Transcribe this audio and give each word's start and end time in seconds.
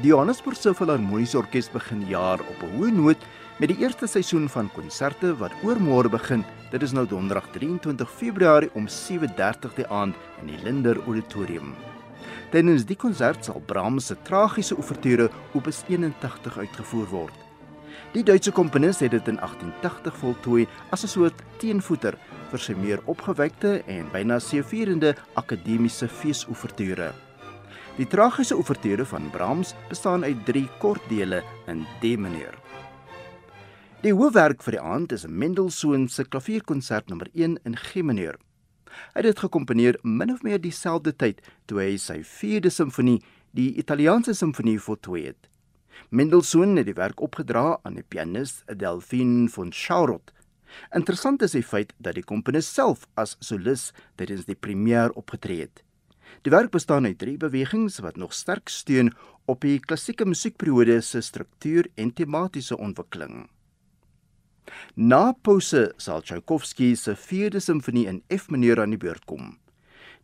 Die 0.00 0.08
Johannesburgse 0.08 0.72
Filharmoniese 0.72 1.36
Orkees 1.36 1.66
begin 1.68 2.06
jaar 2.08 2.40
op 2.40 2.62
'n 2.64 2.70
hoë 2.76 2.90
noot 2.90 3.24
met 3.60 3.68
die 3.68 3.84
eerste 3.84 4.06
seisoen 4.06 4.48
van 4.48 4.70
konserte 4.72 5.36
wat 5.36 5.52
oormôre 5.62 6.08
begin. 6.08 6.44
Dit 6.70 6.82
is 6.82 6.92
nou 6.92 7.06
Donderdag 7.06 7.50
23 7.52 8.10
Februarie 8.10 8.70
om 8.72 8.88
7:30 8.88 9.74
die 9.74 9.86
aand 9.86 10.16
in 10.40 10.46
die 10.46 10.62
Linder 10.62 10.96
Auditorium. 11.06 11.74
Tydens 12.50 12.86
die 12.86 12.96
konsert 12.96 13.44
sal 13.44 13.62
Brahms 13.66 14.06
se 14.06 14.16
tragiese 14.22 14.74
ouverture 14.74 15.30
Opus 15.52 15.84
81 15.88 16.58
uitgevoer 16.58 17.08
word. 17.10 17.34
Die 18.12 18.22
Duitse 18.22 18.52
komponis 18.52 19.00
het 19.00 19.10
dit 19.10 19.28
in 19.28 19.38
1880 19.38 20.16
voltooi 20.16 20.66
as 20.90 21.04
'n 21.04 21.08
soort 21.08 21.42
teenvoeter 21.58 22.16
vir 22.50 22.58
sy 22.58 22.72
meer 22.72 23.00
opgewekte 23.04 23.82
en 23.86 24.08
byna 24.12 24.38
seëvierende 24.38 25.14
akademiese 25.34 26.08
feesouverture. 26.08 27.12
Die 27.98 28.06
tragiese 28.06 28.54
ouverture 28.54 29.04
van 29.04 29.30
Brahms 29.30 29.74
bestaan 29.88 30.24
uit 30.24 30.44
3 30.46 30.68
kort 30.78 31.02
dele 31.08 31.42
in 31.66 31.82
D 32.00 32.14
mineur. 32.16 32.54
Die 34.00 34.14
hoofwerk 34.14 34.62
vir 34.62 34.76
die 34.76 34.80
aand 34.80 35.12
is 35.12 35.26
Mendelssohn 35.26 36.06
se 36.08 36.24
klavierkonsert 36.24 37.10
nommer 37.10 37.28
1 37.34 37.58
in 37.66 37.76
G 37.76 38.04
mineur. 38.06 38.38
Hy 39.12 39.20
het 39.20 39.26
dit 39.26 39.42
gekomponeer 39.42 39.98
min 40.02 40.32
of 40.32 40.44
meer 40.46 40.62
dieselfde 40.62 41.12
tyd 41.12 41.42
toe 41.66 41.82
hy 41.82 41.96
sy 41.98 42.20
4de 42.22 42.70
simfonie, 42.70 43.18
die 43.50 43.74
Italiaanse 43.82 44.34
simfonie, 44.38 44.78
voltooi 44.78 45.26
het. 45.26 45.50
Mendelssohn 46.14 46.78
het 46.78 46.86
die 46.86 46.96
werk 46.96 47.20
opgedra 47.20 47.80
aan 47.82 47.98
die 47.98 48.06
pianis 48.06 48.62
Delphine 48.70 49.50
von 49.50 49.74
Schauroth. 49.74 50.30
Interessant 50.94 51.42
is 51.42 51.58
die 51.58 51.66
feit 51.66 51.92
dat 51.98 52.14
die 52.14 52.24
komponis 52.24 52.70
self 52.70 53.08
as 53.18 53.36
solis 53.42 53.90
tydens 54.16 54.46
die 54.46 54.56
premier 54.56 55.10
opgetree 55.18 55.66
het. 55.66 55.82
Die 56.42 56.52
werk 56.52 56.70
bestaan 56.70 57.04
uit 57.04 57.18
drie 57.18 57.36
bewegings 57.36 57.98
wat 57.98 58.16
nog 58.16 58.32
sterk 58.32 58.68
steun 58.68 59.12
op 59.44 59.60
die 59.60 59.78
klassieke 59.80 60.24
musiekperiode 60.24 61.00
se 61.00 61.20
struktuur 61.20 61.88
en 61.94 62.12
tematiese 62.12 62.78
ontwikkeling. 62.78 63.48
Na 64.94 65.32
pouse 65.32 65.92
sal 65.96 66.22
Tchaikovsky 66.22 66.94
se 66.94 67.16
4de 67.16 67.60
simfonie 67.60 68.06
in 68.06 68.22
F 68.36 68.48
mineur 68.50 68.80
aan 68.80 68.94
die 68.94 69.00
beurt 69.00 69.24
kom. 69.24 69.58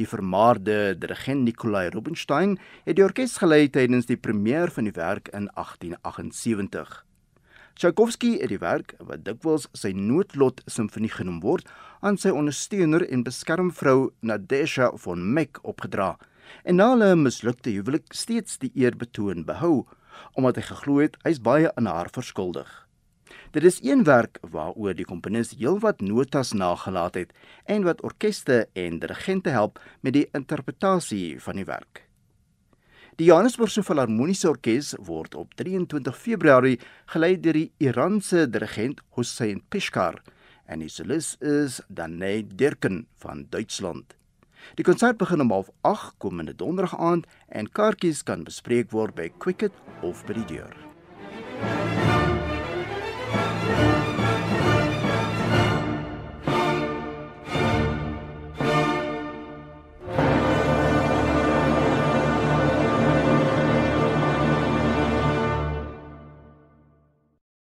Die 0.00 0.08
vermaarde 0.08 0.96
dirigent 0.98 1.44
Nikolai 1.44 1.88
Rubinstein 1.92 2.56
het 2.86 2.96
die 2.96 3.04
orkes 3.04 3.36
gelei 3.42 3.66
tydens 3.68 4.08
die 4.08 4.16
premier 4.16 4.72
van 4.72 4.88
die 4.88 4.96
werk 4.96 5.28
in 5.28 5.50
1878. 5.54 7.11
Tchaikovsky 7.74 8.34
het 8.40 8.50
die 8.52 8.60
werk, 8.60 8.92
wat 9.00 9.24
dikwels 9.24 9.64
sy 9.72 9.94
noodlot 9.96 10.60
simfonie 10.70 11.10
genoem 11.10 11.40
word, 11.40 11.68
aan 12.04 12.18
sy 12.20 12.32
ondersteuner 12.34 13.04
en 13.08 13.24
beskermvrou 13.24 14.12
Nadezhda 14.20 14.90
von 15.00 15.24
Meck 15.34 15.62
opgedra 15.62 16.16
en 16.68 16.76
na 16.76 16.90
hulle 16.92 17.14
mislukte 17.16 17.72
huwelik 17.72 18.12
steeds 18.16 18.58
die 18.62 18.72
eer 18.76 18.96
betoon 18.98 19.46
behou 19.48 19.86
omdat 20.36 20.60
hy 20.60 20.64
geglo 20.68 21.00
het 21.00 21.16
hy's 21.24 21.40
baie 21.40 21.70
aan 21.72 21.88
haar 21.88 22.10
verskuldig. 22.12 22.68
Dit 23.56 23.64
is 23.64 23.80
een 23.84 24.04
werk 24.04 24.38
waaroor 24.54 24.96
die 24.96 25.08
komponis 25.08 25.54
heelwat 25.56 26.04
notas 26.04 26.52
nagelaat 26.52 27.16
het 27.20 27.32
en 27.64 27.88
wat 27.88 28.04
orkeste 28.04 28.66
en 28.76 29.00
dirigente 29.00 29.52
help 29.56 29.80
met 30.00 30.16
die 30.18 30.28
interpretasie 30.36 31.40
van 31.40 31.60
die 31.60 31.68
werk. 31.68 32.04
Die 33.18 33.26
Johannesburgse 33.26 33.82
Filharmoniese 33.84 34.48
Orkees 34.48 34.94
word 35.04 35.34
op 35.36 35.50
23 35.60 36.16
Februarie 36.16 36.78
gelei 37.12 37.34
deur 37.36 37.58
die 37.58 37.66
Iranse 37.84 38.46
dirigent 38.48 39.02
Hossein 39.18 39.58
Peshkar 39.68 40.16
en 40.64 40.80
die 40.80 40.88
solis 40.88 41.34
is 41.44 41.82
Danay 41.92 42.40
Derken 42.48 43.02
van 43.20 43.42
Duitsland. 43.52 44.16
Die 44.80 44.86
konsert 44.88 45.20
begin 45.20 45.44
om 45.44 45.52
08:30 45.52 46.14
komende 46.24 46.56
donderdag 46.56 46.96
aand 46.96 47.28
en 47.48 47.68
kaartjies 47.68 48.24
kan 48.24 48.48
bespreek 48.48 48.96
word 48.96 49.14
by 49.14 49.28
Quicket 49.44 49.76
of 50.00 50.24
by 50.24 50.38
die 50.40 50.48
deur. 50.56 50.91